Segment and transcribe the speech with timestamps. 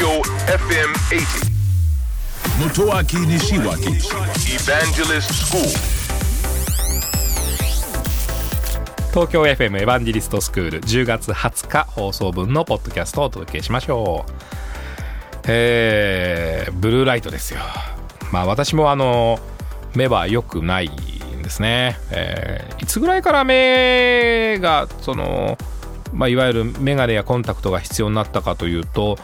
[0.00, 1.50] Tokyo FM 80.
[2.58, 4.00] Motoaki Nishiwaki
[4.48, 5.60] Evangelist School.
[9.10, 14.32] 東京 FM エヴァンジェリストスクール10月20日放送分のポッドキャストをお届けしましょう
[15.46, 17.60] えー、ブルーライトですよ
[18.32, 19.38] まあ私もあの
[19.94, 25.58] 目は良くないんですね、えーいつぐらいから目がその、
[26.14, 29.18] まあ、いわゆるメガネやコンタクトが必要になったかというと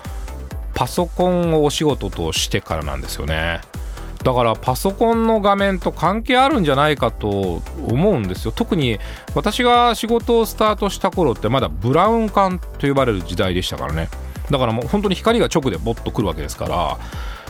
[0.76, 3.60] パソコンをお仕事としてからなんですよね。
[4.22, 8.52] だからパソコンの画面と関係あるんじゃないかと思うんですよ。
[8.52, 8.98] 特に
[9.34, 14.08] 私が仕事をスタートした頃ってまだブラウン管と呼ばれる時代でしたからね。
[14.50, 16.98] だからもう本当に光が直でボッとくるわけですから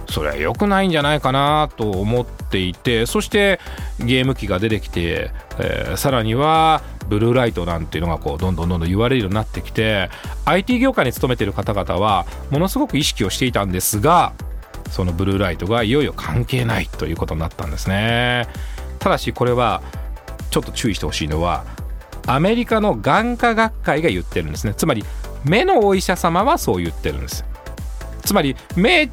[0.08, 3.60] それは良くないんじゃないかなと思っていてそして
[3.98, 10.10] ゲーム機が出てきて、えーさらにはブルーライトなんていうのがこうどんどんどんどん言われるようになってきて
[10.44, 14.32] IT 業界に勤めている方々はものすごく意識をしていたんですが
[14.90, 18.46] そのブルーライトがいよいよ関係ないということになったんですね。
[18.98, 19.82] ただしこれは
[20.50, 21.64] ちょっと注意してほしいのは
[22.26, 24.74] アメリカの眼科学会が言ってるんですね。
[24.74, 25.04] つまり
[25.44, 27.44] 目のお医者様はそう言ってるんです。
[28.24, 29.10] つまり目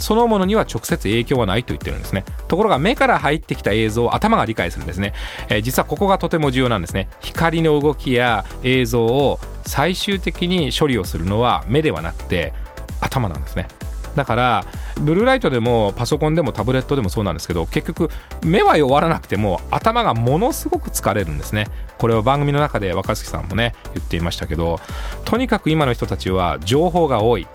[0.00, 2.24] そのものには直接影響はないと言ってるんですね。
[2.48, 5.14] ところが目から入ってきた映像を頭が理解するんですね、
[5.48, 7.08] えー実はここがとても重要なんですね。
[7.20, 12.52] 光の動きや映像を最終的に処理をするのは目ではなくて
[13.00, 13.68] 頭なんですね。
[14.16, 14.64] だから
[15.00, 18.10] ブルーライトでもパソコンでもタブレットでもそうなんですけど結局
[18.44, 21.68] 目は弱らなくても頭がものすごく疲れるんですね。
[21.98, 24.80] これは番組の中で若槻さんもね言っていましたけど
[25.24, 27.46] とにかく今の人たちは情報が多い。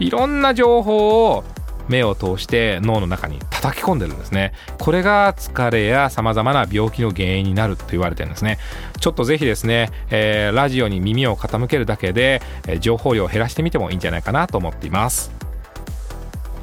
[0.00, 1.44] いろんな情報を
[1.88, 4.52] 目を通して脳の中に叩き込んでるんですね。
[4.78, 8.58] これが疲れやさまざまな病気の原因になると言われてるんですね。
[8.98, 15.32] ちょっとぜひですね、えーラジオに耳を傾けるだけで、えー情報量を減らしてみてもいいんじゃないかなと思っています。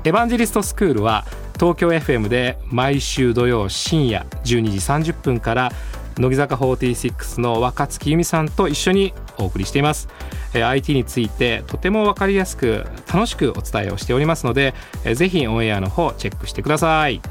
[0.04, 5.72] エヴァンジェリストスクールは東京 FM で毎週土曜深夜12時30分から
[6.18, 10.08] 乃木坂46の若月由美さんと一緒にお送りしています、
[10.54, 17.22] えー IT についてとても分かりやすく楽しくお伝えをしておりますので、えーぜひオンエアの方チェックしてください。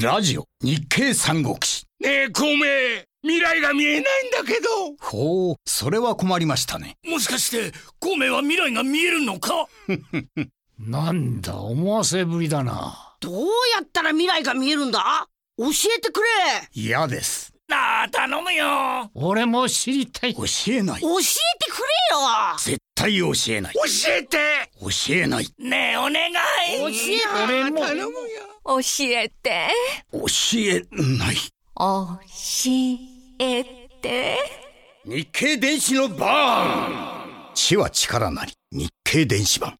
[0.00, 1.86] ラジオ日経三国志。
[2.00, 2.64] ねえ、孔明、
[3.22, 4.68] 未来が見えないんだけど。
[5.00, 6.96] ほうそれは困りましたね。
[7.06, 9.66] もしかして、孔明は未来が見えるのか？
[10.78, 13.16] なんだ思わせぶりだな。
[13.20, 13.34] どう
[13.74, 15.26] やったら未来が見えるんだ？
[15.56, 15.64] 教
[15.96, 16.26] えてくれ。
[16.74, 17.54] 嫌です。
[17.66, 19.10] なあ、頼むよ。
[19.14, 20.34] 俺も知りたい。
[20.34, 21.00] 教えない。
[21.00, 21.22] 教え
[21.64, 21.65] て
[22.10, 22.56] よ。
[22.58, 23.74] 絶対教えない。
[23.74, 23.80] 教
[24.12, 24.38] えて。
[24.80, 25.46] 教えない。
[25.58, 26.34] ねえ、お願い。
[26.78, 28.12] 教え俺も頼むよ。
[28.64, 29.68] 教えて。
[30.12, 30.20] 教
[30.58, 31.36] えない。
[31.76, 32.18] 教
[33.38, 33.64] え
[34.00, 34.38] て。
[35.04, 38.52] 日経電子のバーン知は力なり。
[38.72, 39.76] 日経電子版